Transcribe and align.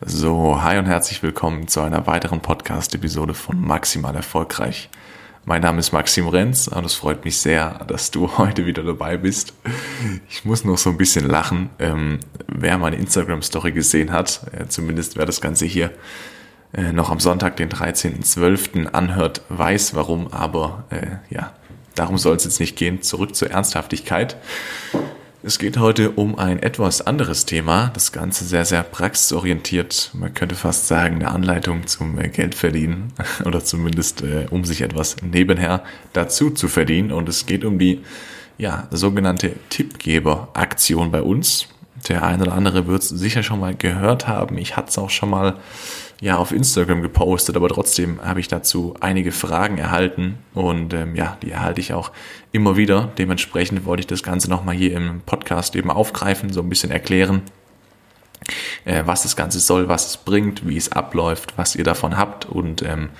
So, 0.00 0.62
hi 0.62 0.78
und 0.78 0.86
herzlich 0.86 1.24
willkommen 1.24 1.66
zu 1.66 1.80
einer 1.80 2.06
weiteren 2.06 2.40
Podcast-Episode 2.40 3.34
von 3.34 3.60
Maximal 3.60 4.14
Erfolgreich. 4.14 4.90
Mein 5.44 5.62
Name 5.62 5.80
ist 5.80 5.90
Maxim 5.90 6.28
Renz 6.28 6.68
und 6.68 6.84
es 6.84 6.94
freut 6.94 7.24
mich 7.24 7.38
sehr, 7.38 7.84
dass 7.88 8.12
du 8.12 8.30
heute 8.38 8.64
wieder 8.64 8.84
dabei 8.84 9.16
bist. 9.16 9.54
Ich 10.30 10.44
muss 10.44 10.64
noch 10.64 10.78
so 10.78 10.90
ein 10.90 10.98
bisschen 10.98 11.28
lachen. 11.28 11.70
Ähm, 11.80 12.20
wer 12.46 12.78
meine 12.78 12.94
Instagram-Story 12.94 13.72
gesehen 13.72 14.12
hat, 14.12 14.42
äh, 14.52 14.68
zumindest 14.68 15.16
wer 15.16 15.26
das 15.26 15.40
Ganze 15.40 15.66
hier 15.66 15.90
äh, 16.72 16.92
noch 16.92 17.10
am 17.10 17.18
Sonntag, 17.18 17.56
den 17.56 17.68
13.12. 17.68 18.86
anhört, 18.86 19.42
weiß 19.48 19.96
warum, 19.96 20.28
aber 20.32 20.84
äh, 20.90 21.34
ja, 21.34 21.54
darum 21.96 22.18
soll 22.18 22.36
es 22.36 22.44
jetzt 22.44 22.60
nicht 22.60 22.76
gehen. 22.76 23.02
Zurück 23.02 23.34
zur 23.34 23.50
Ernsthaftigkeit. 23.50 24.36
Es 25.40 25.60
geht 25.60 25.78
heute 25.78 26.10
um 26.10 26.36
ein 26.36 26.60
etwas 26.60 27.06
anderes 27.06 27.46
Thema. 27.46 27.92
Das 27.94 28.10
Ganze 28.10 28.44
sehr, 28.44 28.64
sehr 28.64 28.82
praxisorientiert. 28.82 30.10
Man 30.12 30.34
könnte 30.34 30.56
fast 30.56 30.88
sagen, 30.88 31.16
eine 31.16 31.30
Anleitung 31.30 31.86
zum 31.86 32.18
äh, 32.18 32.28
Geldverdienen 32.28 33.12
oder 33.44 33.64
zumindest 33.64 34.22
äh, 34.22 34.46
um 34.50 34.64
sich 34.64 34.80
etwas 34.80 35.14
nebenher 35.22 35.84
dazu 36.12 36.50
zu 36.50 36.66
verdienen. 36.66 37.12
Und 37.12 37.28
es 37.28 37.46
geht 37.46 37.64
um 37.64 37.78
die 37.78 38.02
ja, 38.58 38.88
sogenannte 38.90 39.52
Tippgeber-Aktion 39.70 41.12
bei 41.12 41.22
uns. 41.22 41.68
Der 42.08 42.24
eine 42.24 42.42
oder 42.42 42.54
andere 42.54 42.88
wird 42.88 43.02
es 43.02 43.08
sicher 43.08 43.44
schon 43.44 43.60
mal 43.60 43.76
gehört 43.76 44.26
haben. 44.26 44.58
Ich 44.58 44.76
hatte 44.76 44.88
es 44.88 44.98
auch 44.98 45.10
schon 45.10 45.30
mal 45.30 45.54
ja 46.20 46.36
auf 46.36 46.52
Instagram 46.52 47.02
gepostet, 47.02 47.56
aber 47.56 47.68
trotzdem 47.68 48.20
habe 48.22 48.40
ich 48.40 48.48
dazu 48.48 48.94
einige 49.00 49.30
Fragen 49.30 49.78
erhalten 49.78 50.38
und 50.52 50.92
ähm, 50.92 51.14
ja, 51.14 51.36
die 51.42 51.52
erhalte 51.52 51.80
ich 51.80 51.92
auch 51.92 52.10
immer 52.50 52.76
wieder. 52.76 53.12
Dementsprechend 53.18 53.84
wollte 53.84 54.00
ich 54.00 54.06
das 54.08 54.22
Ganze 54.22 54.50
nochmal 54.50 54.74
hier 54.74 54.96
im 54.96 55.20
Podcast 55.20 55.76
eben 55.76 55.90
aufgreifen, 55.90 56.52
so 56.52 56.60
ein 56.60 56.68
bisschen 56.68 56.90
erklären, 56.90 57.42
äh, 58.84 59.02
was 59.06 59.22
das 59.22 59.36
Ganze 59.36 59.60
soll, 59.60 59.88
was 59.88 60.06
es 60.06 60.16
bringt, 60.16 60.66
wie 60.68 60.76
es 60.76 60.90
abläuft, 60.90 61.56
was 61.56 61.76
ihr 61.76 61.84
davon 61.84 62.16
habt 62.16 62.46
und 62.46 62.82
ähm, 62.82 63.10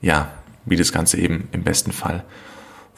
ja, 0.00 0.32
wie 0.64 0.76
das 0.76 0.92
Ganze 0.92 1.18
eben 1.18 1.48
im 1.52 1.64
besten 1.64 1.92
Fall 1.92 2.24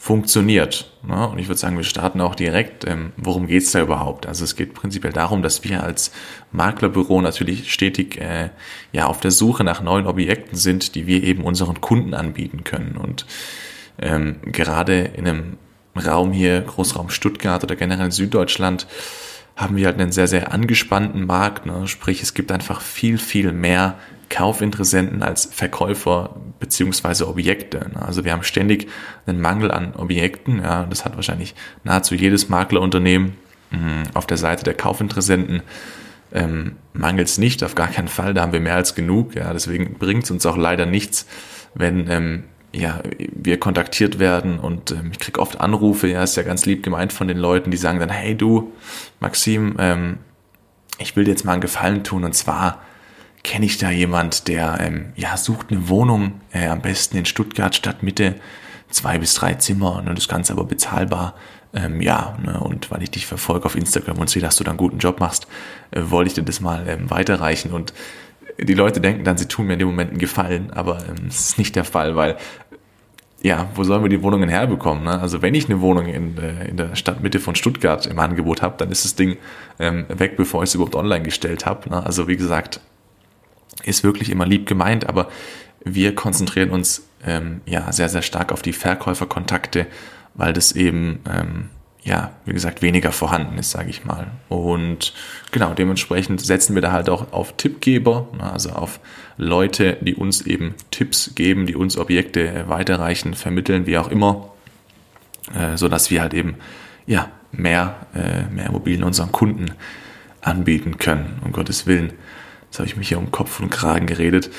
funktioniert. 0.01 0.91
Ne? 1.03 1.29
Und 1.29 1.37
ich 1.37 1.47
würde 1.47 1.59
sagen, 1.59 1.77
wir 1.77 1.83
starten 1.83 2.21
auch 2.21 2.33
direkt. 2.33 2.87
Ähm, 2.87 3.11
worum 3.17 3.45
geht's 3.45 3.71
da 3.71 3.81
überhaupt? 3.81 4.25
Also 4.25 4.43
es 4.43 4.55
geht 4.55 4.73
prinzipiell 4.73 5.13
darum, 5.13 5.43
dass 5.43 5.63
wir 5.63 5.83
als 5.83 6.11
Maklerbüro 6.51 7.21
natürlich 7.21 7.71
stetig 7.71 8.19
äh, 8.19 8.49
ja 8.93 9.05
auf 9.05 9.19
der 9.19 9.29
Suche 9.29 9.63
nach 9.63 9.83
neuen 9.83 10.07
Objekten 10.07 10.57
sind, 10.57 10.95
die 10.95 11.05
wir 11.05 11.21
eben 11.21 11.43
unseren 11.43 11.81
Kunden 11.81 12.15
anbieten 12.15 12.63
können. 12.63 12.97
Und 12.97 13.27
ähm, 14.01 14.37
gerade 14.41 15.01
in 15.01 15.27
einem 15.27 15.57
Raum 15.95 16.31
hier, 16.31 16.61
Großraum 16.61 17.11
Stuttgart 17.11 17.63
oder 17.63 17.75
generell 17.75 18.11
Süddeutschland, 18.11 18.87
haben 19.55 19.75
wir 19.75 19.85
halt 19.85 20.01
einen 20.01 20.11
sehr, 20.11 20.27
sehr 20.27 20.51
angespannten 20.51 21.27
Markt. 21.27 21.67
Ne? 21.67 21.87
Sprich, 21.87 22.23
es 22.23 22.33
gibt 22.33 22.51
einfach 22.51 22.81
viel, 22.81 23.19
viel 23.19 23.51
mehr 23.51 23.99
Kaufinteressenten 24.31 25.21
als 25.21 25.45
Verkäufer 25.45 26.35
beziehungsweise 26.59 27.27
Objekte. 27.27 27.91
Ne? 27.93 28.01
Also 28.01 28.25
wir 28.25 28.31
haben 28.31 28.43
ständig 28.43 28.87
einen 29.27 29.41
Mangel 29.41 29.69
an 29.69 29.93
Objekten. 29.95 30.59
Ja, 30.59 30.85
das 30.85 31.05
hat 31.05 31.15
wahrscheinlich 31.15 31.53
nahezu 31.83 32.15
jedes 32.15 32.49
Maklerunternehmen 32.49 33.33
mhm, 33.69 34.03
auf 34.13 34.25
der 34.25 34.37
Seite 34.37 34.63
der 34.63 34.73
Kaufinteressenten. 34.73 35.61
Ähm, 36.33 36.77
mangelt 36.93 37.27
es 37.27 37.37
nicht, 37.37 37.61
auf 37.61 37.75
gar 37.75 37.89
keinen 37.89 38.07
Fall, 38.07 38.33
da 38.33 38.41
haben 38.41 38.53
wir 38.53 38.61
mehr 38.61 38.75
als 38.75 38.95
genug. 38.95 39.35
Ja, 39.35 39.51
deswegen 39.51 39.95
bringt 39.95 40.23
es 40.23 40.31
uns 40.31 40.45
auch 40.45 40.55
leider 40.55 40.85
nichts, 40.85 41.27
wenn 41.75 42.09
ähm, 42.09 42.43
ja, 42.73 43.01
wir 43.17 43.59
kontaktiert 43.59 44.17
werden 44.17 44.57
und 44.57 44.91
ähm, 44.91 45.09
ich 45.11 45.19
kriege 45.19 45.41
oft 45.41 45.59
Anrufe, 45.59 46.07
ja, 46.07 46.23
ist 46.23 46.37
ja 46.37 46.43
ganz 46.43 46.65
lieb 46.65 46.83
gemeint 46.83 47.11
von 47.11 47.27
den 47.27 47.37
Leuten, 47.37 47.69
die 47.69 47.75
sagen 47.75 47.99
dann, 47.99 48.09
hey 48.09 48.33
du, 48.33 48.71
Maxim, 49.19 49.75
ähm, 49.77 50.19
ich 50.99 51.17
will 51.17 51.25
dir 51.25 51.31
jetzt 51.31 51.43
mal 51.43 51.51
einen 51.51 51.61
Gefallen 51.61 52.05
tun 52.05 52.23
und 52.23 52.33
zwar 52.33 52.81
kenne 53.43 53.65
ich 53.65 53.77
da 53.77 53.89
jemand, 53.89 54.47
der 54.47 54.79
ähm, 54.79 55.13
ja 55.15 55.37
sucht 55.37 55.71
eine 55.71 55.89
Wohnung, 55.89 56.41
äh, 56.51 56.67
am 56.67 56.81
besten 56.81 57.17
in 57.17 57.25
Stuttgart 57.25 57.75
Stadtmitte, 57.75 58.35
zwei 58.89 59.17
bis 59.17 59.33
drei 59.33 59.55
Zimmer 59.55 59.97
und 59.97 60.15
das 60.15 60.27
Ganze 60.27 60.53
aber 60.53 60.65
bezahlbar. 60.65 61.35
Ähm, 61.73 62.01
ja, 62.01 62.37
ne, 62.43 62.59
und 62.59 62.91
weil 62.91 63.01
ich 63.01 63.11
dich 63.11 63.25
verfolge 63.25 63.65
auf 63.65 63.75
Instagram 63.75 64.17
und 64.17 64.29
sehe, 64.29 64.41
dass 64.41 64.57
du 64.57 64.63
da 64.63 64.71
einen 64.71 64.77
guten 64.77 64.97
Job 64.97 65.19
machst, 65.19 65.47
äh, 65.91 66.01
wollte 66.05 66.27
ich 66.27 66.33
dir 66.33 66.43
das 66.43 66.59
mal 66.59 66.85
ähm, 66.87 67.09
weiterreichen 67.09 67.71
und 67.71 67.93
die 68.59 68.73
Leute 68.73 68.99
denken 68.99 69.23
dann, 69.23 69.37
sie 69.37 69.47
tun 69.47 69.67
mir 69.67 69.73
in 69.73 69.79
dem 69.79 69.87
Moment 69.87 70.11
einen 70.11 70.19
Gefallen, 70.19 70.71
aber 70.71 70.99
ähm, 71.07 71.27
das 71.27 71.39
ist 71.39 71.57
nicht 71.57 71.75
der 71.75 71.85
Fall, 71.85 72.15
weil 72.15 72.37
ja, 73.41 73.69
wo 73.73 73.83
sollen 73.83 74.03
wir 74.03 74.09
die 74.09 74.21
Wohnungen 74.21 74.49
herbekommen? 74.49 75.03
Ne? 75.03 75.19
Also 75.19 75.41
wenn 75.41 75.55
ich 75.55 75.65
eine 75.65 75.81
Wohnung 75.81 76.05
in, 76.05 76.37
äh, 76.37 76.67
in 76.67 76.77
der 76.77 76.95
Stadtmitte 76.95 77.39
von 77.39 77.55
Stuttgart 77.55 78.05
im 78.05 78.19
Angebot 78.19 78.61
habe, 78.61 78.75
dann 78.77 78.91
ist 78.91 79.03
das 79.03 79.15
Ding 79.15 79.37
ähm, 79.79 80.05
weg, 80.09 80.37
bevor 80.37 80.61
ich 80.63 80.69
es 80.69 80.75
überhaupt 80.75 80.95
online 80.95 81.23
gestellt 81.23 81.65
habe. 81.65 81.89
Ne? 81.89 82.05
Also 82.05 82.27
wie 82.27 82.37
gesagt, 82.37 82.81
ist 83.83 84.03
wirklich 84.03 84.29
immer 84.29 84.45
lieb 84.45 84.67
gemeint, 84.67 85.07
aber 85.07 85.29
wir 85.83 86.15
konzentrieren 86.15 86.69
uns 86.69 87.07
ähm, 87.25 87.61
ja 87.65 87.91
sehr, 87.91 88.09
sehr 88.09 88.21
stark 88.21 88.51
auf 88.51 88.61
die 88.61 88.73
Verkäuferkontakte, 88.73 89.87
weil 90.33 90.53
das 90.53 90.73
eben 90.73 91.19
ähm, 91.29 91.69
ja, 92.03 92.31
wie 92.45 92.53
gesagt, 92.53 92.81
weniger 92.81 93.11
vorhanden 93.11 93.57
ist, 93.59 93.71
sage 93.71 93.89
ich 93.89 94.05
mal. 94.05 94.27
Und 94.49 95.13
genau, 95.51 95.73
dementsprechend 95.73 96.41
setzen 96.41 96.73
wir 96.73 96.81
da 96.81 96.91
halt 96.91 97.09
auch 97.09 97.31
auf 97.31 97.55
Tippgeber, 97.57 98.27
ne, 98.35 98.51
also 98.51 98.71
auf 98.71 98.99
Leute, 99.37 99.97
die 100.01 100.15
uns 100.15 100.41
eben 100.41 100.73
Tipps 100.89 101.35
geben, 101.35 101.67
die 101.67 101.75
uns 101.75 101.97
Objekte 101.97 102.65
weiterreichen, 102.67 103.35
vermitteln, 103.35 103.85
wie 103.85 103.99
auch 103.99 104.09
immer, 104.09 104.51
äh, 105.53 105.77
so 105.77 105.87
dass 105.89 106.09
wir 106.09 106.21
halt 106.21 106.33
eben 106.33 106.55
ja 107.05 107.29
mehr, 107.51 108.07
äh, 108.15 108.51
mehr 108.51 108.67
Immobilien 108.67 109.03
unseren 109.03 109.31
Kunden 109.31 109.71
anbieten 110.41 110.97
können, 110.97 111.39
um 111.45 111.51
Gottes 111.51 111.85
Willen. 111.85 112.13
Jetzt 112.71 112.79
habe 112.79 112.87
ich 112.87 112.95
mich 112.95 113.09
hier 113.09 113.17
um 113.17 113.31
Kopf 113.31 113.59
und 113.59 113.69
Kragen 113.69 114.07
geredet. 114.07 114.49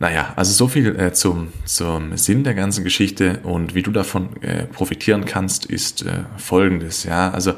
Naja, 0.00 0.32
also 0.34 0.52
so 0.52 0.66
viel 0.66 0.98
äh, 0.98 1.12
zum, 1.12 1.52
zum 1.66 2.16
Sinn 2.16 2.42
der 2.42 2.54
ganzen 2.54 2.82
Geschichte 2.82 3.38
und 3.44 3.76
wie 3.76 3.84
du 3.84 3.92
davon 3.92 4.42
äh, 4.42 4.64
profitieren 4.64 5.24
kannst, 5.24 5.64
ist 5.64 6.04
äh, 6.04 6.24
folgendes. 6.36 7.04
Ja, 7.04 7.30
also 7.30 7.52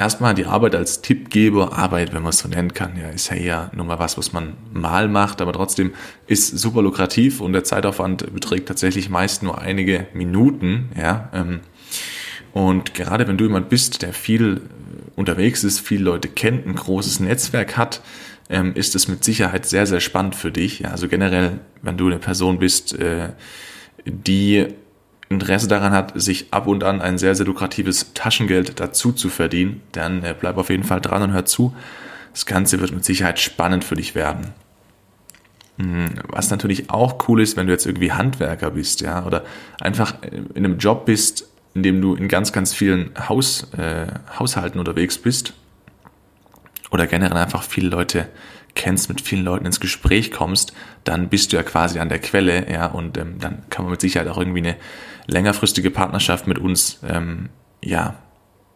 erstmal 0.00 0.34
die 0.34 0.46
Arbeit 0.46 0.74
als 0.74 1.00
Tippgeber, 1.00 1.78
Arbeit, 1.78 2.12
wenn 2.12 2.24
man 2.24 2.30
es 2.30 2.40
so 2.40 2.48
nennen 2.48 2.74
kann, 2.74 2.96
ja, 2.96 3.08
ist 3.10 3.30
ja 3.30 3.36
eher 3.36 3.70
nur 3.72 3.86
mal 3.86 4.00
was, 4.00 4.18
was 4.18 4.32
man 4.32 4.54
mal 4.72 5.06
macht, 5.06 5.40
aber 5.40 5.52
trotzdem 5.52 5.94
ist 6.26 6.58
super 6.58 6.82
lukrativ 6.82 7.40
und 7.40 7.52
der 7.52 7.62
Zeitaufwand 7.62 8.34
beträgt 8.34 8.66
tatsächlich 8.66 9.10
meist 9.10 9.44
nur 9.44 9.60
einige 9.60 10.08
Minuten. 10.12 10.88
Ja, 10.98 11.30
ähm, 11.32 11.60
und 12.52 12.94
gerade 12.94 13.28
wenn 13.28 13.38
du 13.38 13.44
jemand 13.44 13.68
bist, 13.68 14.02
der 14.02 14.12
viel 14.12 14.62
unterwegs 15.14 15.62
ist, 15.62 15.78
viele 15.78 16.02
Leute 16.02 16.28
kennt, 16.28 16.66
ein 16.66 16.74
großes 16.74 17.20
Netzwerk 17.20 17.76
hat, 17.76 18.00
ähm, 18.48 18.74
ist 18.74 18.94
es 18.94 19.08
mit 19.08 19.24
Sicherheit 19.24 19.66
sehr, 19.66 19.86
sehr 19.86 20.00
spannend 20.00 20.34
für 20.34 20.52
dich. 20.52 20.80
Ja, 20.80 20.90
also 20.90 21.08
generell, 21.08 21.60
wenn 21.82 21.96
du 21.96 22.06
eine 22.06 22.18
Person 22.18 22.58
bist, 22.58 22.98
äh, 22.98 23.30
die 24.04 24.66
Interesse 25.28 25.68
daran 25.68 25.92
hat, 25.92 26.12
sich 26.20 26.52
ab 26.52 26.66
und 26.66 26.84
an 26.84 27.00
ein 27.00 27.18
sehr, 27.18 27.34
sehr 27.34 27.46
lukratives 27.46 28.12
Taschengeld 28.14 28.78
dazu 28.80 29.12
zu 29.12 29.28
verdienen, 29.30 29.82
dann 29.92 30.22
äh, 30.22 30.34
bleib 30.38 30.58
auf 30.58 30.70
jeden 30.70 30.84
Fall 30.84 31.00
dran 31.00 31.22
und 31.22 31.32
hör 31.32 31.46
zu. 31.46 31.74
Das 32.32 32.46
Ganze 32.46 32.80
wird 32.80 32.92
mit 32.92 33.04
Sicherheit 33.04 33.38
spannend 33.38 33.84
für 33.84 33.94
dich 33.94 34.14
werden. 34.14 34.52
Hm, 35.78 36.10
was 36.28 36.50
natürlich 36.50 36.90
auch 36.90 37.28
cool 37.28 37.40
ist, 37.40 37.56
wenn 37.56 37.66
du 37.66 37.72
jetzt 37.72 37.86
irgendwie 37.86 38.12
Handwerker 38.12 38.72
bist, 38.72 39.00
ja, 39.00 39.24
oder 39.24 39.44
einfach 39.80 40.14
in 40.22 40.64
einem 40.64 40.78
Job 40.78 41.06
bist, 41.06 41.48
in 41.74 41.82
dem 41.82 42.00
du 42.00 42.14
in 42.14 42.28
ganz, 42.28 42.52
ganz 42.52 42.72
vielen 42.74 43.10
Haus, 43.28 43.66
äh, 43.76 44.06
Haushalten 44.38 44.78
unterwegs 44.78 45.18
bist 45.18 45.54
oder 46.94 47.08
generell 47.08 47.36
einfach 47.36 47.64
viele 47.64 47.88
Leute 47.88 48.28
kennst, 48.76 49.08
mit 49.08 49.20
vielen 49.20 49.44
Leuten 49.44 49.66
ins 49.66 49.80
Gespräch 49.80 50.30
kommst, 50.30 50.72
dann 51.02 51.28
bist 51.28 51.52
du 51.52 51.56
ja 51.56 51.64
quasi 51.64 51.98
an 51.98 52.08
der 52.08 52.20
Quelle, 52.20 52.70
ja, 52.70 52.86
und 52.86 53.18
ähm, 53.18 53.40
dann 53.40 53.64
kann 53.68 53.84
man 53.84 53.90
mit 53.90 54.00
Sicherheit 54.00 54.28
auch 54.28 54.38
irgendwie 54.38 54.60
eine 54.60 54.76
längerfristige 55.26 55.90
Partnerschaft 55.90 56.46
mit 56.46 56.56
uns, 56.56 57.00
ähm, 57.08 57.48
ja, 57.82 58.14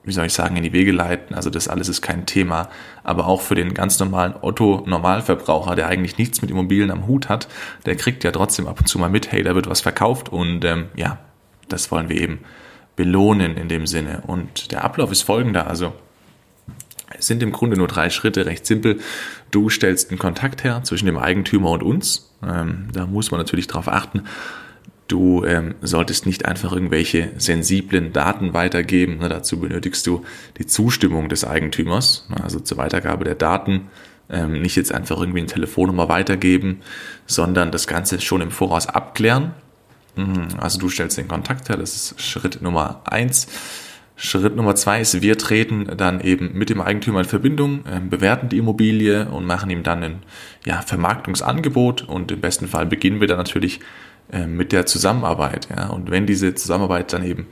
wie 0.03 0.11
soll 0.11 0.27
ich 0.27 0.33
sagen, 0.33 0.57
in 0.57 0.65
die 0.65 0.73
Wege 0.73 0.91
leiten. 0.91 1.37
Also 1.37 1.49
das 1.49 1.69
alles 1.69 1.89
ist 1.89 2.03
kein 2.03 2.27
Thema. 2.27 2.69
Aber 3.05 3.29
auch 3.29 3.41
für 3.41 3.55
den 3.55 3.73
ganz 3.73 4.01
normalen 4.01 4.35
Otto-Normalverbraucher, 4.41 5.77
der 5.77 5.87
eigentlich 5.87 6.19
nichts 6.19 6.43
mit 6.43 6.51
Immobilien 6.51 6.91
am 6.91 7.07
Hut 7.07 7.29
hat, 7.29 7.47
der 7.87 7.95
kriegt 7.95 8.25
ja 8.25 8.33
trotzdem 8.33 8.67
ab 8.67 8.81
und 8.81 8.87
zu 8.87 8.99
mal 8.99 9.11
mit, 9.11 9.31
hey, 9.31 9.45
da 9.45 9.55
wird 9.55 9.69
was 9.69 9.81
verkauft 9.81 10.29
und 10.31 10.65
ähm, 10.65 10.87
ja, 10.97 11.19
das 11.69 11.93
wollen 11.93 12.09
wir 12.09 12.21
eben 12.21 12.41
belohnen 12.97 13.57
in 13.57 13.69
dem 13.69 13.87
Sinne. 13.87 14.23
Und 14.27 14.73
der 14.73 14.83
Ablauf 14.83 15.13
ist 15.13 15.23
folgender. 15.23 15.69
Also 15.69 15.93
es 17.17 17.27
sind 17.27 17.43
im 17.43 17.53
Grunde 17.53 17.77
nur 17.77 17.89
drei 17.89 18.11
Schritte, 18.11 18.47
recht 18.47 18.67
simpel. 18.67 19.01
Du 19.51 19.71
stellst 19.71 20.11
einen 20.11 20.19
Kontakt 20.19 20.65
her 20.65 20.83
zwischen 20.85 21.07
dem 21.07 21.17
Eigentümer 21.17 21.71
und 21.71 21.83
uns. 21.83 22.31
Ähm, 22.43 22.89
da 22.93 23.07
muss 23.07 23.31
man 23.31 23.41
natürlich 23.41 23.67
darauf 23.67 23.89
achten. 23.89 24.25
Du 25.09 25.43
ähm, 25.45 25.75
solltest 25.81 26.27
nicht 26.27 26.45
einfach 26.45 26.73
irgendwelche 26.73 27.31
sensiblen 27.39 28.13
Daten 28.13 28.53
weitergeben. 28.53 29.19
Ne, 29.19 29.31
dazu 29.31 29.59
benötigst 29.59 30.07
du 30.07 30.25
die 30.59 30.67
Zustimmung 30.67 31.31
des 31.31 31.45
Eigentümers, 31.45 32.29
also 32.43 32.61
zur 32.61 32.77
Weitergabe 32.77 33.25
der 33.25 33.35
Daten. 33.35 33.89
Ähm, 34.29 34.61
nicht 34.61 34.77
jetzt 34.77 34.93
einfach 34.93 35.19
irgendwie 35.19 35.39
eine 35.39 35.47
Telefonnummer 35.47 36.11
weitergeben, 36.11 36.83
sondern 37.27 37.71
das 37.73 37.87
Ganze 37.87 38.21
schon 38.21 38.43
im 38.43 38.51
Voraus 38.51 38.87
abklären. 38.87 39.55
Mhm, 40.17 40.49
also 40.59 40.79
du 40.79 40.91
stellst 40.91 41.17
den 41.17 41.29
Kontakt 41.29 41.71
her, 41.71 41.79
das 41.79 41.95
ist 41.95 42.21
Schritt 42.21 42.61
Nummer 42.61 43.01
eins. 43.07 43.47
Schritt 44.21 44.57
Nummer 44.57 44.75
zwei 44.75 45.01
ist, 45.01 45.23
wir 45.23 45.39
treten 45.39 45.87
dann 45.97 46.21
eben 46.21 46.51
mit 46.53 46.71
dem 46.71 46.81
Eigentümer 46.81 47.21
in 47.21 47.25
Verbindung, 47.25 47.85
äh, 47.87 48.01
bewerten 48.01 48.49
die 48.49 48.59
Immobilie 48.59 49.29
und 49.29 49.47
machen 49.47 49.71
ihm 49.71 49.85
dann 49.85 50.03
ein 50.03 50.23
ja, 50.67 50.83
Vermarktungsangebot 50.83 52.03
und 52.03 52.33
im 52.33 52.41
besten 52.41 52.67
Fall 52.67 52.85
beginnen 52.87 53.21
wir 53.21 53.29
dann 53.29 53.39
natürlich 53.39 53.79
äh, 54.33 54.47
mit 54.47 54.73
der 54.73 54.87
Zusammenarbeit. 54.87 55.69
Ja? 55.71 55.87
Und 55.87 56.11
wenn 56.11 56.27
diese 56.27 56.57
Zusammenarbeit 56.57 57.13
dann 57.13 57.25
eben 57.25 57.47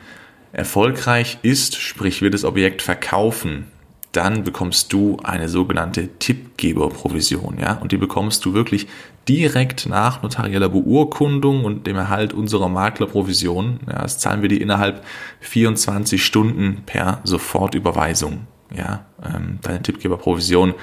erfolgreich 0.52 1.38
ist, 1.42 1.76
sprich 1.76 2.20
wir 2.20 2.30
das 2.30 2.44
Objekt 2.44 2.82
verkaufen, 2.82 3.66
dann 4.10 4.42
bekommst 4.42 4.92
du 4.92 5.18
eine 5.22 5.48
sogenannte 5.48 6.08
Tippgeberprovision, 6.18 7.58
ja, 7.60 7.74
und 7.74 7.92
die 7.92 7.98
bekommst 7.98 8.44
du 8.44 8.54
wirklich 8.54 8.86
direkt 9.28 9.87
nach 9.87 10.23
notarieller 10.23 10.69
Beurkundung 10.69 11.64
und 11.64 11.87
dem 11.87 11.96
Erhalt 11.96 12.32
unserer 12.32 12.69
Maklerprovision. 12.69 13.81
Ja, 13.88 14.02
das 14.02 14.19
zahlen 14.19 14.43
wir 14.43 14.49
die 14.49 14.61
innerhalb 14.61 15.05
24 15.40 16.25
Stunden 16.25 16.82
per 16.87 17.20
Sofortüberweisung, 17.25 18.46
ja, 18.75 19.05
ähm, 19.25 19.58
deine 19.62 19.82
Tippgeberprovision. 19.82 20.75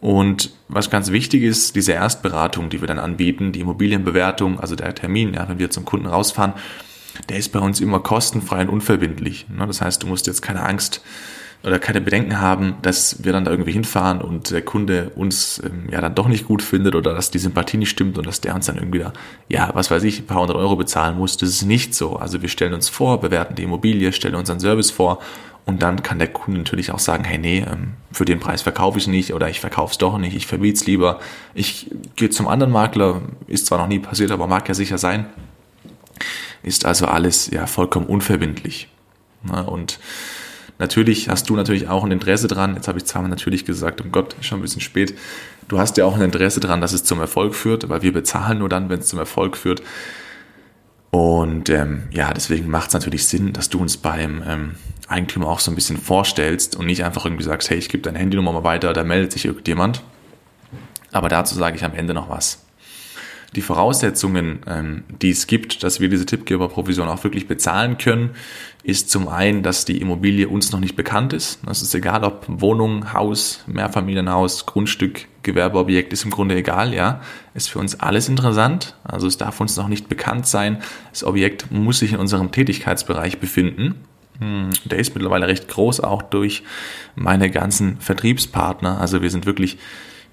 Und 0.00 0.50
was 0.68 0.88
ganz 0.90 1.10
wichtig 1.10 1.42
ist, 1.42 1.76
diese 1.76 1.92
Erstberatung, 1.92 2.70
die 2.70 2.80
wir 2.80 2.88
dann 2.88 2.98
anbieten, 2.98 3.52
die 3.52 3.60
Immobilienbewertung, 3.60 4.58
also 4.58 4.74
der 4.74 4.94
Termin, 4.94 5.34
ja, 5.34 5.48
wenn 5.48 5.58
wir 5.58 5.70
zum 5.70 5.84
Kunden 5.84 6.06
rausfahren, 6.06 6.54
der 7.28 7.36
ist 7.36 7.50
bei 7.50 7.60
uns 7.60 7.80
immer 7.80 8.00
kostenfrei 8.00 8.62
und 8.62 8.70
unverbindlich. 8.70 9.46
Ne? 9.48 9.66
Das 9.66 9.80
heißt, 9.80 10.02
du 10.02 10.06
musst 10.06 10.26
jetzt 10.26 10.42
keine 10.42 10.62
Angst 10.64 11.02
oder 11.62 11.78
keine 11.78 12.00
Bedenken 12.00 12.40
haben, 12.40 12.76
dass 12.80 13.22
wir 13.22 13.32
dann 13.32 13.44
da 13.44 13.50
irgendwie 13.50 13.72
hinfahren 13.72 14.20
und 14.20 14.50
der 14.50 14.62
Kunde 14.62 15.10
uns 15.14 15.60
ähm, 15.64 15.88
ja 15.90 16.00
dann 16.00 16.14
doch 16.14 16.26
nicht 16.26 16.46
gut 16.46 16.62
findet 16.62 16.94
oder 16.94 17.14
dass 17.14 17.30
die 17.30 17.38
Sympathie 17.38 17.76
nicht 17.76 17.90
stimmt 17.90 18.16
und 18.16 18.26
dass 18.26 18.40
der 18.40 18.54
uns 18.54 18.66
dann 18.66 18.76
irgendwie 18.76 19.00
da, 19.00 19.12
ja, 19.48 19.70
was 19.74 19.90
weiß 19.90 20.02
ich, 20.04 20.20
ein 20.20 20.26
paar 20.26 20.40
hundert 20.40 20.56
Euro 20.56 20.76
bezahlen 20.76 21.18
muss. 21.18 21.36
Das 21.36 21.50
ist 21.50 21.62
nicht 21.62 21.94
so. 21.94 22.16
Also 22.16 22.40
wir 22.40 22.48
stellen 22.48 22.72
uns 22.72 22.88
vor, 22.88 23.20
bewerten 23.20 23.56
die 23.56 23.64
Immobilie, 23.64 24.12
stellen 24.12 24.36
unseren 24.36 24.58
Service 24.58 24.90
vor 24.90 25.18
und 25.66 25.82
dann 25.82 26.02
kann 26.02 26.18
der 26.18 26.28
Kunde 26.28 26.60
natürlich 26.60 26.92
auch 26.92 26.98
sagen, 26.98 27.24
hey, 27.24 27.38
nee, 27.38 27.58
ähm, 27.70 27.92
für 28.10 28.24
den 28.24 28.40
Preis 28.40 28.62
verkaufe 28.62 28.98
ich 28.98 29.06
nicht 29.06 29.34
oder 29.34 29.50
ich 29.50 29.60
verkaufe 29.60 29.92
es 29.92 29.98
doch 29.98 30.16
nicht, 30.16 30.34
ich 30.34 30.46
verbiete 30.46 30.76
es 30.76 30.86
lieber. 30.86 31.20
Ich 31.54 31.90
gehe 32.16 32.30
zum 32.30 32.48
anderen 32.48 32.72
Makler, 32.72 33.20
ist 33.46 33.66
zwar 33.66 33.78
noch 33.78 33.86
nie 33.86 33.98
passiert, 33.98 34.30
aber 34.30 34.46
mag 34.46 34.66
ja 34.66 34.74
sicher 34.74 34.96
sein. 34.96 35.26
Ist 36.62 36.86
also 36.86 37.06
alles 37.06 37.50
ja 37.50 37.66
vollkommen 37.66 38.06
unverbindlich. 38.06 38.88
Und 39.66 39.98
Natürlich 40.80 41.28
hast 41.28 41.50
du 41.50 41.56
natürlich 41.56 41.88
auch 41.88 42.04
ein 42.04 42.10
Interesse 42.10 42.48
dran, 42.48 42.74
jetzt 42.74 42.88
habe 42.88 42.96
ich 42.96 43.04
zweimal 43.04 43.28
natürlich 43.28 43.66
gesagt, 43.66 44.00
um 44.00 44.10
Gott, 44.10 44.34
schon 44.40 44.58
ein 44.58 44.62
bisschen 44.62 44.80
spät, 44.80 45.14
du 45.68 45.78
hast 45.78 45.98
ja 45.98 46.06
auch 46.06 46.16
ein 46.16 46.22
Interesse 46.22 46.58
dran, 46.58 46.80
dass 46.80 46.94
es 46.94 47.04
zum 47.04 47.20
Erfolg 47.20 47.54
führt, 47.54 47.90
weil 47.90 48.00
wir 48.00 48.14
bezahlen 48.14 48.58
nur 48.58 48.70
dann, 48.70 48.88
wenn 48.88 49.00
es 49.00 49.06
zum 49.08 49.18
Erfolg 49.18 49.58
führt. 49.58 49.82
Und 51.10 51.68
ähm, 51.68 52.04
ja, 52.12 52.32
deswegen 52.32 52.70
macht 52.70 52.88
es 52.88 52.94
natürlich 52.94 53.26
Sinn, 53.26 53.52
dass 53.52 53.68
du 53.68 53.78
uns 53.78 53.98
beim 53.98 54.42
ähm, 54.46 54.74
Eigentümer 55.06 55.48
auch 55.48 55.60
so 55.60 55.70
ein 55.70 55.74
bisschen 55.74 55.98
vorstellst 55.98 56.76
und 56.76 56.86
nicht 56.86 57.04
einfach 57.04 57.26
irgendwie 57.26 57.44
sagst, 57.44 57.68
hey, 57.68 57.76
ich 57.76 57.90
gebe 57.90 58.02
deine 58.02 58.18
Handynummer 58.18 58.52
mal 58.52 58.64
weiter, 58.64 58.94
da 58.94 59.04
meldet 59.04 59.32
sich 59.32 59.44
irgendjemand. 59.44 60.02
Aber 61.12 61.28
dazu 61.28 61.54
sage 61.56 61.76
ich 61.76 61.84
am 61.84 61.94
Ende 61.94 62.14
noch 62.14 62.30
was 62.30 62.64
die 63.56 63.62
Voraussetzungen, 63.62 64.60
ähm, 64.66 65.02
die 65.20 65.30
es 65.30 65.46
gibt, 65.46 65.82
dass 65.82 66.00
wir 66.00 66.08
diese 66.08 66.26
Tippgeberprovision 66.26 67.08
auch 67.08 67.24
wirklich 67.24 67.48
bezahlen 67.48 67.98
können, 67.98 68.30
ist 68.82 69.10
zum 69.10 69.28
einen, 69.28 69.62
dass 69.62 69.84
die 69.84 70.00
Immobilie 70.00 70.48
uns 70.48 70.72
noch 70.72 70.80
nicht 70.80 70.96
bekannt 70.96 71.32
ist. 71.32 71.60
Das 71.66 71.82
ist 71.82 71.94
egal, 71.94 72.24
ob 72.24 72.44
Wohnung, 72.48 73.12
Haus, 73.12 73.62
Mehrfamilienhaus, 73.66 74.66
Grundstück, 74.66 75.26
Gewerbeobjekt, 75.42 76.12
ist 76.12 76.24
im 76.24 76.30
Grunde 76.30 76.54
egal, 76.54 76.94
ja. 76.94 77.20
Ist 77.54 77.68
für 77.68 77.78
uns 77.78 77.98
alles 77.98 78.28
interessant. 78.28 78.94
Also 79.02 79.26
es 79.26 79.36
darf 79.36 79.60
uns 79.60 79.76
noch 79.76 79.88
nicht 79.88 80.08
bekannt 80.08 80.46
sein. 80.46 80.78
Das 81.10 81.24
Objekt 81.24 81.70
muss 81.70 81.98
sich 81.98 82.12
in 82.12 82.18
unserem 82.18 82.52
Tätigkeitsbereich 82.52 83.38
befinden. 83.38 83.96
Hm, 84.38 84.70
der 84.84 84.98
ist 84.98 85.14
mittlerweile 85.14 85.48
recht 85.48 85.68
groß, 85.68 86.00
auch 86.00 86.22
durch 86.22 86.62
meine 87.16 87.50
ganzen 87.50 87.98
Vertriebspartner. 88.00 89.00
Also 89.00 89.20
wir 89.22 89.30
sind 89.30 89.44
wirklich 89.44 89.78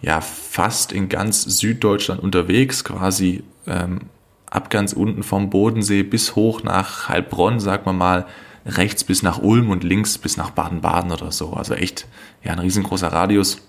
ja 0.02 0.22
fast 0.22 0.92
in 0.92 1.10
ganz 1.10 1.44
Süddeutschland 1.44 2.22
unterwegs, 2.22 2.84
quasi 2.84 3.44
ähm, 3.66 4.02
ab 4.50 4.70
ganz 4.70 4.94
unten 4.94 5.24
vom 5.24 5.50
Bodensee 5.50 6.04
bis 6.04 6.36
hoch 6.36 6.64
nach 6.64 7.10
Heilbronn, 7.10 7.60
sagt 7.60 7.86
man 7.86 7.98
mal, 7.98 8.26
rechts 8.66 9.04
bis 9.04 9.24
nach 9.24 9.40
Ulm 9.40 9.70
und 9.70 9.84
links 9.84 10.18
bis 10.18 10.38
nach 10.38 10.52
Baden-Baden 10.52 11.12
oder 11.12 11.32
so. 11.32 11.54
Also 11.54 11.74
echt 11.74 12.08
ja 12.44 12.52
ein 12.52 12.60
riesengroßer 12.60 13.08
Radius. 13.08 13.62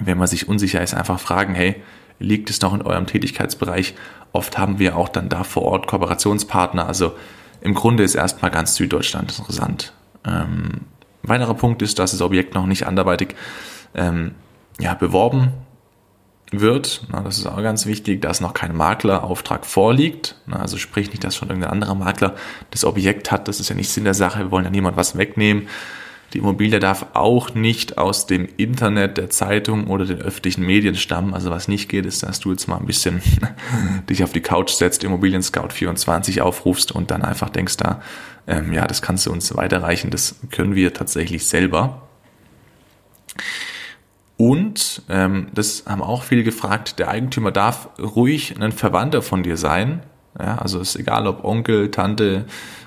Wenn 0.00 0.18
man 0.18 0.26
sich 0.26 0.48
unsicher 0.48 0.82
ist, 0.82 0.94
einfach 0.94 1.20
fragen, 1.20 1.54
hey, 1.54 1.76
liegt 2.18 2.50
es 2.50 2.60
noch 2.60 2.74
in 2.74 2.82
eurem 2.82 3.06
Tätigkeitsbereich? 3.06 3.94
Oft 4.32 4.58
haben 4.58 4.78
wir 4.78 4.96
auch 4.96 5.08
dann 5.08 5.28
da 5.28 5.44
vor 5.44 5.62
Ort 5.62 5.86
Kooperationspartner. 5.86 6.86
Also 6.86 7.12
im 7.60 7.74
Grunde 7.74 8.02
ist 8.02 8.14
erstmal 8.14 8.50
ganz 8.50 8.74
Süddeutschland 8.74 9.38
interessant. 9.38 9.92
Ähm, 10.26 10.82
weiterer 11.22 11.54
Punkt 11.54 11.80
ist, 11.82 11.98
dass 11.98 12.10
das 12.10 12.20
Objekt 12.20 12.54
noch 12.54 12.66
nicht 12.66 12.86
anderweitig 12.86 13.34
ähm, 13.94 14.32
ja, 14.80 14.94
beworben 14.94 15.52
wird. 16.50 17.06
Na, 17.10 17.20
das 17.20 17.38
ist 17.38 17.46
auch 17.46 17.62
ganz 17.62 17.86
wichtig, 17.86 18.22
dass 18.22 18.40
noch 18.40 18.54
kein 18.54 18.76
Maklerauftrag 18.76 19.66
vorliegt. 19.66 20.36
Na, 20.46 20.60
also 20.60 20.76
sprich 20.76 21.10
nicht, 21.10 21.24
dass 21.24 21.36
schon 21.36 21.48
irgendein 21.48 21.72
anderer 21.72 21.94
Makler 21.94 22.34
das 22.70 22.84
Objekt 22.84 23.32
hat. 23.32 23.48
Das 23.48 23.60
ist 23.60 23.68
ja 23.68 23.74
nicht 23.74 23.88
Sinn 23.88 24.04
der 24.04 24.14
Sache. 24.14 24.40
Wir 24.40 24.50
wollen 24.50 24.64
ja 24.64 24.70
niemand 24.70 24.96
was 24.96 25.16
wegnehmen. 25.16 25.68
Die 26.32 26.38
Immobilie 26.38 26.80
darf 26.80 27.06
auch 27.14 27.54
nicht 27.54 27.96
aus 27.96 28.26
dem 28.26 28.48
Internet, 28.56 29.18
der 29.18 29.30
Zeitung 29.30 29.86
oder 29.86 30.04
den 30.04 30.20
öffentlichen 30.20 30.66
Medien 30.66 30.96
stammen. 30.96 31.32
Also 31.32 31.50
was 31.50 31.68
nicht 31.68 31.88
geht, 31.88 32.06
ist, 32.06 32.24
dass 32.24 32.40
du 32.40 32.50
jetzt 32.50 32.66
mal 32.66 32.78
ein 32.78 32.86
bisschen 32.86 33.22
dich 34.10 34.24
auf 34.24 34.32
die 34.32 34.40
Couch 34.40 34.70
setzt, 34.70 35.04
Immobilien 35.04 35.44
Scout 35.44 35.68
24 35.70 36.42
aufrufst 36.42 36.90
und 36.90 37.12
dann 37.12 37.22
einfach 37.22 37.50
denkst 37.50 37.76
da, 37.76 38.02
ähm, 38.48 38.72
ja, 38.72 38.84
das 38.86 39.00
kannst 39.00 39.26
du 39.26 39.32
uns 39.32 39.54
weiterreichen. 39.54 40.10
Das 40.10 40.34
können 40.50 40.74
wir 40.74 40.92
tatsächlich 40.92 41.46
selber. 41.46 42.02
Und, 44.36 45.02
ähm, 45.08 45.48
das 45.54 45.84
haben 45.86 46.02
auch 46.02 46.22
viele 46.22 46.42
gefragt, 46.42 46.98
der 46.98 47.08
Eigentümer 47.08 47.52
darf 47.52 47.88
ruhig 48.00 48.60
ein 48.60 48.72
Verwandter 48.72 49.22
von 49.22 49.42
dir 49.42 49.56
sein. 49.56 50.02
Ja, 50.38 50.58
also 50.58 50.80
ist 50.80 50.96
egal, 50.96 51.28
ob 51.28 51.44
Onkel, 51.44 51.90
Tante, 51.92 52.46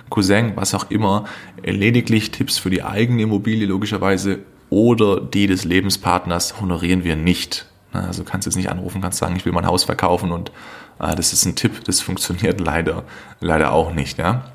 Cousin, 0.09 0.53
was 0.55 0.73
auch 0.73 0.89
immer, 0.89 1.25
lediglich 1.63 2.31
Tipps 2.31 2.57
für 2.57 2.69
die 2.69 2.83
eigene 2.83 3.23
Immobilie 3.23 3.65
logischerweise 3.65 4.39
oder 4.69 5.21
die 5.21 5.47
des 5.47 5.63
Lebenspartners 5.63 6.59
honorieren 6.59 7.03
wir 7.03 7.15
nicht. 7.15 7.65
Also 7.93 8.23
kannst 8.23 8.45
jetzt 8.45 8.57
nicht 8.57 8.69
anrufen, 8.69 9.01
kannst 9.01 9.19
sagen, 9.19 9.35
ich 9.37 9.45
will 9.45 9.53
mein 9.53 9.65
Haus 9.65 9.85
verkaufen 9.85 10.31
und 10.31 10.51
äh, 10.99 11.15
das 11.15 11.33
ist 11.33 11.45
ein 11.45 11.55
Tipp, 11.55 11.83
das 11.85 12.01
funktioniert 12.01 12.59
leider, 12.59 13.03
leider 13.39 13.71
auch 13.71 13.93
nicht. 13.93 14.17
Ja? 14.17 14.51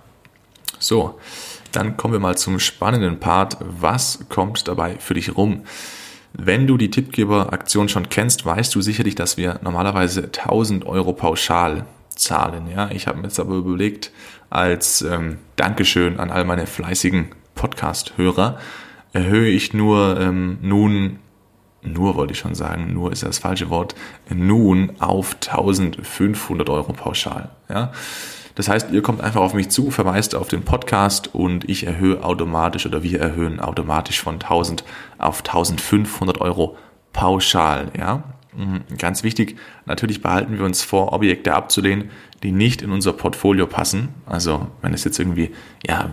So, 0.79 1.19
dann 1.73 1.97
kommen 1.97 2.13
wir 2.13 2.21
mal 2.21 2.37
zum 2.37 2.59
spannenden 2.59 3.19
Part. 3.21 3.57
Was 3.61 4.27
kommt 4.29 4.69
dabei 4.69 4.97
für 4.99 5.15
dich 5.15 5.37
rum? 5.37 5.63
Wenn 6.35 6.67
du 6.67 6.77
die 6.77 6.91
Tippgeber-Aktion 6.91 7.89
schon 7.89 8.09
kennst, 8.09 8.47
weißt 8.47 8.75
du 8.75 8.81
sicherlich, 8.81 9.15
dass 9.15 9.37
wir 9.37 9.61
normalerweise 9.63 10.25
1000 10.25 10.87
Euro 10.87 11.13
pauschal 11.13 11.85
zahlen. 12.09 12.69
Ja, 12.75 12.91
ich 12.91 13.07
habe 13.07 13.19
mir 13.19 13.25
jetzt 13.25 13.41
aber 13.41 13.55
überlegt, 13.55 14.13
als 14.51 15.03
ähm, 15.03 15.39
Dankeschön 15.57 16.19
an 16.19 16.31
all 16.31 16.45
meine 16.45 16.67
fleißigen 16.67 17.29
Podcast-Hörer, 17.55 18.59
erhöhe 19.13 19.51
ich 19.51 19.75
nur 19.75 20.19
ähm, 20.21 20.59
nun, 20.63 21.19
nur 21.83 22.15
wollte 22.15 22.33
ich 22.33 22.39
schon 22.39 22.55
sagen, 22.55 22.93
nur 22.93 23.13
ist 23.13 23.23
das 23.23 23.39
falsche 23.39 23.71
Wort, 23.71 23.95
nun 24.31 24.93
auf 25.01 25.35
1500 25.35 26.69
Euro 26.71 26.93
pauschal. 26.93 27.51
Ja, 27.69 27.93
das 28.55 28.69
heißt, 28.69 28.91
ihr 28.91 29.03
kommt 29.03 29.21
einfach 29.21 29.41
auf 29.41 29.55
mich 29.55 29.71
zu, 29.71 29.91
verweist 29.91 30.35
auf 30.35 30.49
den 30.49 30.63
Podcast 30.63 31.35
und 31.35 31.69
ich 31.69 31.87
erhöhe 31.87 32.23
automatisch 32.23 32.87
oder 32.87 33.03
wir 33.03 33.21
erhöhen 33.21 33.61
automatisch 33.61 34.21
von 34.21 34.35
1000 34.35 34.85
auf 35.19 35.39
1500 35.39 36.41
Euro 36.41 36.77
pauschal. 37.13 37.91
Ja? 37.99 38.25
Mhm, 38.55 38.83
ganz 38.99 39.23
wichtig, 39.23 39.57
natürlich 39.87 40.21
behalten 40.21 40.59
wir 40.59 40.65
uns 40.67 40.83
vor, 40.83 41.13
Objekte 41.15 41.55
abzulehnen, 41.55 42.11
die 42.43 42.53
nicht 42.53 42.83
in 42.83 42.93
unser 42.93 43.15
Portfolio 43.15 43.67
passen. 43.67 44.09
Also 44.27 44.67
wenn 44.83 44.93
es 44.93 45.05
jetzt 45.05 45.19
irgendwie 45.19 45.53
ja, 45.87 46.11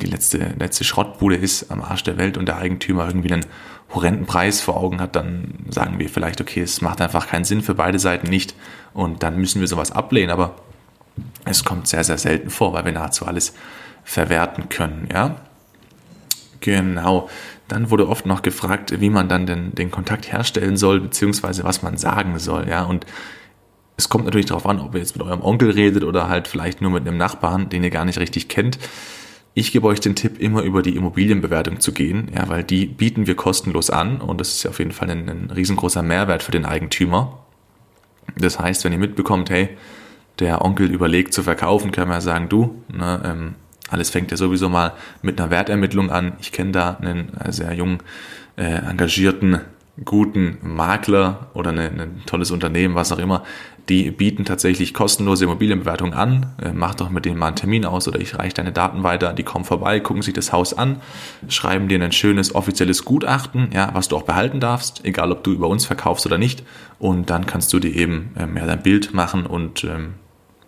die 0.00 0.06
letzte, 0.06 0.54
letzte 0.58 0.84
Schrottbude 0.84 1.36
ist 1.36 1.70
am 1.70 1.82
Arsch 1.82 2.04
der 2.04 2.16
Welt 2.16 2.38
und 2.38 2.46
der 2.46 2.56
Eigentümer 2.56 3.06
irgendwie 3.06 3.32
einen 3.32 3.44
horrenden 3.92 4.24
Preis 4.24 4.62
vor 4.62 4.78
Augen 4.78 5.00
hat, 5.00 5.16
dann 5.16 5.66
sagen 5.68 5.98
wir 5.98 6.08
vielleicht, 6.08 6.40
okay, 6.40 6.62
es 6.62 6.80
macht 6.80 7.02
einfach 7.02 7.26
keinen 7.26 7.44
Sinn 7.44 7.60
für 7.60 7.74
beide 7.74 7.98
Seiten 7.98 8.28
nicht 8.28 8.54
und 8.94 9.22
dann 9.22 9.36
müssen 9.36 9.60
wir 9.60 9.68
sowas 9.68 9.92
ablehnen. 9.92 10.30
Aber 10.30 10.56
es 11.44 11.64
kommt 11.64 11.88
sehr, 11.88 12.04
sehr 12.04 12.18
selten 12.18 12.50
vor, 12.50 12.72
weil 12.72 12.84
wir 12.84 12.92
nahezu 12.92 13.26
alles 13.26 13.54
verwerten 14.04 14.68
können, 14.68 15.08
ja. 15.12 15.36
Genau. 16.60 17.28
Dann 17.68 17.90
wurde 17.90 18.08
oft 18.08 18.26
noch 18.26 18.42
gefragt, 18.42 19.00
wie 19.00 19.10
man 19.10 19.28
dann 19.28 19.46
den, 19.46 19.74
den 19.74 19.90
Kontakt 19.90 20.30
herstellen 20.30 20.76
soll, 20.76 21.00
beziehungsweise 21.00 21.64
was 21.64 21.82
man 21.82 21.96
sagen 21.96 22.38
soll, 22.38 22.68
ja. 22.68 22.84
Und 22.84 23.06
es 23.96 24.08
kommt 24.08 24.24
natürlich 24.24 24.46
darauf 24.46 24.66
an, 24.66 24.80
ob 24.80 24.94
ihr 24.94 25.00
jetzt 25.00 25.16
mit 25.16 25.26
eurem 25.26 25.42
Onkel 25.42 25.70
redet 25.70 26.04
oder 26.04 26.28
halt 26.28 26.48
vielleicht 26.48 26.80
nur 26.80 26.90
mit 26.90 27.06
einem 27.06 27.16
Nachbarn, 27.16 27.68
den 27.68 27.84
ihr 27.84 27.90
gar 27.90 28.04
nicht 28.04 28.18
richtig 28.18 28.48
kennt. 28.48 28.78
Ich 29.54 29.70
gebe 29.70 29.86
euch 29.86 30.00
den 30.00 30.16
Tipp, 30.16 30.40
immer 30.40 30.62
über 30.62 30.82
die 30.82 30.96
Immobilienbewertung 30.96 31.78
zu 31.80 31.92
gehen, 31.92 32.30
ja, 32.34 32.48
weil 32.48 32.64
die 32.64 32.86
bieten 32.86 33.26
wir 33.26 33.34
kostenlos 33.34 33.90
an 33.90 34.20
und 34.20 34.40
das 34.40 34.48
ist 34.48 34.62
ja 34.62 34.70
auf 34.70 34.78
jeden 34.78 34.92
Fall 34.92 35.10
ein, 35.10 35.28
ein 35.28 35.50
riesengroßer 35.50 36.02
Mehrwert 36.02 36.42
für 36.42 36.52
den 36.52 36.64
Eigentümer. 36.64 37.38
Das 38.36 38.58
heißt, 38.58 38.84
wenn 38.84 38.92
ihr 38.92 38.98
mitbekommt, 38.98 39.50
hey, 39.50 39.76
der 40.38 40.64
Onkel 40.64 40.90
überlegt 40.90 41.34
zu 41.34 41.42
verkaufen, 41.42 41.92
kann 41.92 42.08
man 42.08 42.16
ja 42.16 42.20
sagen, 42.20 42.48
du, 42.48 42.82
ne, 42.92 43.20
ähm, 43.24 43.54
Alles 43.90 44.10
fängt 44.10 44.30
ja 44.30 44.36
sowieso 44.36 44.68
mal 44.68 44.92
mit 45.20 45.38
einer 45.40 45.50
Wertermittlung 45.50 46.10
an. 46.10 46.32
Ich 46.40 46.50
kenne 46.50 46.72
da 46.72 46.96
einen 47.00 47.36
äh, 47.38 47.52
sehr 47.52 47.74
jungen, 47.74 47.98
äh, 48.56 48.64
engagierten, 48.64 49.60
guten 50.06 50.56
Makler 50.62 51.50
oder 51.52 51.70
ein 51.70 52.22
tolles 52.24 52.50
Unternehmen, 52.50 52.94
was 52.94 53.12
auch 53.12 53.18
immer, 53.18 53.42
die 53.90 54.10
bieten 54.10 54.46
tatsächlich 54.46 54.94
kostenlose 54.94 55.44
Immobilienbewertungen 55.44 56.14
an. 56.14 56.46
Äh, 56.62 56.72
mach 56.72 56.94
doch 56.94 57.10
mit 57.10 57.26
denen 57.26 57.38
mal 57.38 57.48
einen 57.48 57.56
Termin 57.56 57.84
aus 57.84 58.08
oder 58.08 58.18
ich 58.20 58.38
reiche 58.38 58.54
deine 58.54 58.72
Daten 58.72 59.02
weiter. 59.02 59.34
Die 59.34 59.42
kommen 59.42 59.66
vorbei, 59.66 60.00
gucken 60.00 60.22
sich 60.22 60.32
das 60.32 60.52
Haus 60.52 60.72
an, 60.72 61.02
schreiben 61.48 61.88
dir 61.88 62.02
ein 62.02 62.12
schönes 62.12 62.54
offizielles 62.54 63.04
Gutachten, 63.04 63.70
ja, 63.74 63.90
was 63.92 64.08
du 64.08 64.16
auch 64.16 64.22
behalten 64.22 64.60
darfst, 64.60 65.04
egal 65.04 65.32
ob 65.32 65.44
du 65.44 65.52
über 65.52 65.68
uns 65.68 65.84
verkaufst 65.84 66.24
oder 66.24 66.38
nicht. 66.38 66.62
Und 66.98 67.28
dann 67.28 67.44
kannst 67.44 67.72
du 67.72 67.78
dir 67.80 67.94
eben 67.94 68.30
ähm, 68.38 68.56
ja, 68.56 68.64
dein 68.64 68.82
Bild 68.82 69.12
machen 69.12 69.44
und 69.44 69.84
ähm, 69.84 70.14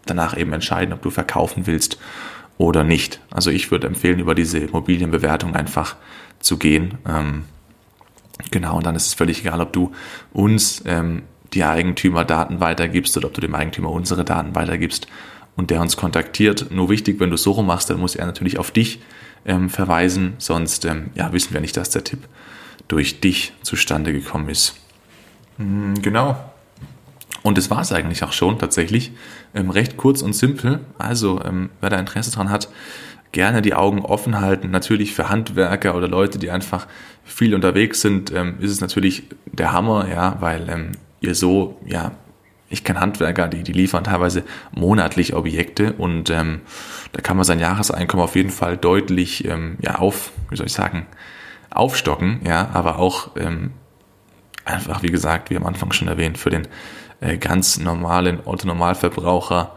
danach 0.06 0.36
eben 0.36 0.52
entscheiden, 0.52 0.92
ob 0.92 1.02
du 1.02 1.10
verkaufen 1.10 1.66
willst 1.66 1.98
oder 2.58 2.84
nicht. 2.84 3.20
Also 3.30 3.50
ich 3.50 3.70
würde 3.70 3.86
empfehlen, 3.86 4.20
über 4.20 4.34
diese 4.34 4.58
Immobilienbewertung 4.58 5.54
einfach 5.54 5.96
zu 6.40 6.58
gehen. 6.58 6.98
Ähm, 7.08 7.44
genau, 8.50 8.76
und 8.76 8.86
dann 8.86 8.96
ist 8.96 9.06
es 9.06 9.14
völlig 9.14 9.40
egal, 9.40 9.60
ob 9.60 9.72
du 9.72 9.92
uns 10.32 10.82
ähm, 10.86 11.22
die 11.52 11.64
Eigentümerdaten 11.64 12.60
weitergibst 12.60 13.16
oder 13.16 13.28
ob 13.28 13.34
du 13.34 13.40
dem 13.40 13.54
Eigentümer 13.54 13.90
unsere 13.90 14.24
Daten 14.24 14.54
weitergibst 14.54 15.06
und 15.56 15.70
der 15.70 15.80
uns 15.80 15.96
kontaktiert. 15.96 16.70
Nur 16.70 16.88
wichtig, 16.90 17.20
wenn 17.20 17.30
du 17.30 17.36
so 17.36 17.52
rum 17.52 17.66
machst, 17.66 17.90
dann 17.90 18.00
muss 18.00 18.16
er 18.16 18.26
natürlich 18.26 18.58
auf 18.58 18.70
dich 18.70 19.00
ähm, 19.46 19.70
verweisen, 19.70 20.34
sonst 20.38 20.84
ähm, 20.84 21.10
ja, 21.14 21.32
wissen 21.32 21.54
wir 21.54 21.60
nicht, 21.60 21.76
dass 21.76 21.90
der 21.90 22.04
Tipp 22.04 22.20
durch 22.88 23.20
dich 23.20 23.52
zustande 23.62 24.12
gekommen 24.12 24.48
ist. 24.48 24.76
Mhm, 25.58 26.00
genau. 26.02 26.36
Und 27.44 27.58
das 27.58 27.70
war 27.70 27.82
es 27.82 27.92
eigentlich 27.92 28.24
auch 28.24 28.32
schon 28.32 28.58
tatsächlich. 28.58 29.12
Ähm, 29.54 29.68
recht 29.68 29.98
kurz 29.98 30.22
und 30.22 30.32
simpel. 30.32 30.80
Also, 30.96 31.42
ähm, 31.44 31.68
wer 31.80 31.90
da 31.90 31.98
Interesse 31.98 32.32
dran 32.32 32.48
hat, 32.48 32.70
gerne 33.32 33.60
die 33.60 33.74
Augen 33.74 34.00
offen 34.00 34.40
halten. 34.40 34.70
Natürlich 34.70 35.12
für 35.12 35.28
Handwerker 35.28 35.94
oder 35.94 36.08
Leute, 36.08 36.38
die 36.38 36.50
einfach 36.50 36.86
viel 37.22 37.54
unterwegs 37.54 38.00
sind, 38.00 38.32
ähm, 38.32 38.56
ist 38.60 38.70
es 38.70 38.80
natürlich 38.80 39.24
der 39.44 39.72
Hammer, 39.72 40.08
ja, 40.08 40.38
weil 40.40 40.70
ähm, 40.70 40.92
ihr 41.20 41.34
so, 41.34 41.78
ja, 41.84 42.12
ich 42.70 42.82
kenne 42.82 43.00
Handwerker, 43.00 43.46
die, 43.48 43.62
die 43.62 43.72
liefern 43.72 44.04
teilweise 44.04 44.42
monatlich 44.72 45.34
Objekte 45.34 45.92
und 45.92 46.30
ähm, 46.30 46.62
da 47.12 47.20
kann 47.20 47.36
man 47.36 47.44
sein 47.44 47.60
Jahreseinkommen 47.60 48.24
auf 48.24 48.36
jeden 48.36 48.50
Fall 48.50 48.78
deutlich 48.78 49.44
ähm, 49.44 49.76
ja, 49.82 49.96
auf, 49.96 50.32
wie 50.48 50.56
soll 50.56 50.66
ich 50.66 50.72
sagen, 50.72 51.06
aufstocken, 51.68 52.40
ja, 52.46 52.70
aber 52.72 52.98
auch 52.98 53.36
ähm, 53.36 53.72
einfach, 54.64 55.02
wie 55.02 55.10
gesagt, 55.10 55.50
wie 55.50 55.56
am 55.56 55.66
Anfang 55.66 55.92
schon 55.92 56.08
erwähnt, 56.08 56.38
für 56.38 56.50
den 56.50 56.66
äh, 57.24 57.38
ganz 57.38 57.78
normalen 57.78 58.46
Autonormalverbraucher 58.46 59.74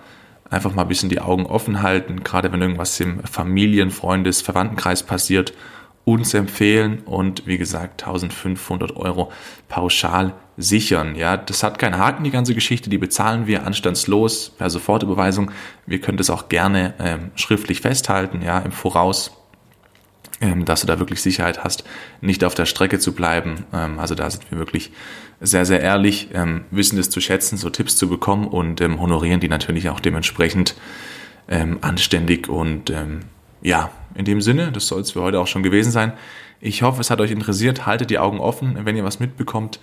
einfach 0.50 0.74
mal 0.74 0.82
ein 0.84 0.88
bisschen 0.88 1.10
die 1.10 1.22
Augen 1.22 1.46
offen 1.46 1.82
halten, 1.82 2.24
gerade 2.24 2.52
wenn 2.52 2.62
irgendwas 2.62 3.00
im 3.00 3.24
Familien-, 3.24 3.92
Freundes-, 3.92 4.42
Verwandtenkreis 4.42 5.04
passiert, 5.04 5.54
uns 6.04 6.34
empfehlen 6.34 7.00
und 7.06 7.48
wie 7.48 7.58
gesagt 7.58 8.04
1500 8.04 8.96
Euro 8.96 9.32
pauschal 9.68 10.34
sichern. 10.56 11.16
Ja, 11.16 11.36
das 11.36 11.64
hat 11.64 11.80
keinen 11.80 11.98
Haken, 11.98 12.24
die 12.24 12.32
ganze 12.32 12.54
Geschichte, 12.54 12.90
die 12.90 12.98
bezahlen 12.98 13.46
wir 13.46 13.66
anstandslos 13.66 14.50
per 14.50 14.70
Sofortüberweisung. 14.70 15.52
Wir 15.86 16.00
können 16.00 16.18
das 16.18 16.30
auch 16.30 16.50
gerne 16.50 16.94
ähm, 17.00 17.32
schriftlich 17.36 17.82
festhalten, 17.82 18.42
ja, 18.42 18.60
im 18.60 18.72
Voraus 18.72 19.37
dass 20.66 20.82
du 20.82 20.88
da 20.88 21.00
wirklich 21.00 21.22
Sicherheit 21.22 21.64
hast, 21.64 21.84
nicht 22.22 22.44
auf 22.44 22.54
der 22.54 22.66
Strecke 22.66 23.00
zu 23.00 23.14
bleiben. 23.14 23.66
Ähm, 23.74 24.00
also 24.00 24.16
da 24.16 24.30
sind 24.30 24.50
wir 24.52 24.60
wirklich 24.60 24.92
sehr, 25.42 25.66
sehr 25.66 25.82
ehrlich, 25.82 26.30
ähm, 26.34 26.66
wissen 26.72 26.98
es 27.00 27.10
zu 27.10 27.22
schätzen, 27.22 27.58
so 27.58 27.70
Tipps 27.70 27.98
zu 27.98 28.08
bekommen 28.10 28.48
und 28.48 28.82
honorieren 28.82 29.40
die 29.40 29.50
natürlich 29.50 29.90
auch 29.90 30.00
dementsprechend 30.00 30.76
anständig 31.80 32.50
und 32.50 32.92
ja, 33.62 33.90
in 34.16 34.26
dem 34.26 34.42
Sinne, 34.42 34.74
das 34.74 34.88
soll 34.88 35.00
es 35.00 35.12
für 35.12 35.22
heute 35.22 35.40
auch 35.40 35.48
schon 35.48 35.64
gewesen 35.64 35.92
sein. 35.92 36.12
Ich 36.60 36.82
hoffe, 36.82 37.02
es 37.02 37.10
hat 37.10 37.22
euch 37.22 37.32
interessiert. 37.32 37.86
Haltet 37.86 38.10
die 38.10 38.20
Augen 38.20 38.40
offen. 38.40 38.78
Wenn 38.84 38.96
ihr 38.96 39.04
was 39.04 39.20
mitbekommt, 39.20 39.80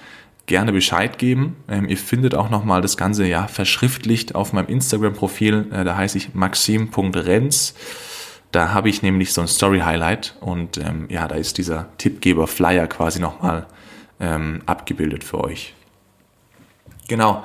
gerne 0.47 0.73
Bescheid 0.73 1.19
geben. 1.19 1.57
Ähm, 1.69 1.89
ihr 1.89 1.97
findet 1.97 2.35
auch 2.35 2.51
nochmal 2.51 2.83
das 2.83 2.97
Ganze 2.97 3.27
ja 3.27 3.47
verschriftlicht 3.47 4.35
auf 4.35 4.53
meinem 4.53 4.67
Instagram-Profil. 4.67 5.69
Äh, 5.73 5.85
da 5.85 5.97
heiße 5.97 6.19
ich 6.19 6.35
maxim.renz. 6.35 7.75
Da 8.55 8.73
habe 8.73 8.89
ich 8.89 9.03
nämlich 9.03 9.33
so 9.33 9.41
ein 9.41 9.49
Story-Highlight 9.49 10.37
und 10.41 10.79
ähm, 10.79 11.07
ja, 11.09 11.27
da 11.27 11.35
ist 11.35 11.59
dieser 11.59 11.89
Tippgeber-Flyer 11.99 12.87
quasi 12.87 13.19
nochmal 13.19 13.67
ähm, 14.21 14.63
abgebildet 14.65 15.25
für 15.25 15.43
euch. 15.43 15.75
Genau, 17.09 17.43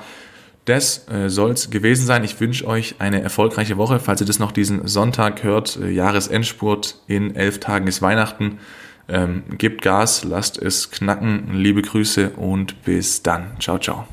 das 0.66 1.08
äh, 1.10 1.28
soll 1.30 1.50
es 1.50 1.72
gewesen 1.72 2.06
sein. 2.06 2.24
Ich 2.24 2.40
wünsche 2.40 2.68
euch 2.68 2.96
eine 3.00 3.24
erfolgreiche 3.24 3.78
Woche. 3.78 4.00
Falls 4.00 4.22
ihr 4.22 4.28
das 4.28 4.38
noch 4.38 4.52
diesen 4.52 4.88
Sonntag 4.88 5.42
hört, 5.42 5.78
äh, 5.78 5.90
Jahresendspurt, 5.90 7.02
in 7.08 7.36
elf 7.36 7.60
Tagen 7.60 7.88
ist 7.88 8.04
Weihnachten. 8.04 8.60
Ähm, 9.08 9.46
gebt 9.58 9.82
Gas, 9.82 10.24
lasst 10.24 10.62
es 10.62 10.92
knacken. 10.92 11.56
Liebe 11.56 11.82
Grüße 11.82 12.30
und 12.36 12.84
bis 12.84 13.24
dann. 13.24 13.56
Ciao, 13.60 13.80
ciao. 13.80 14.06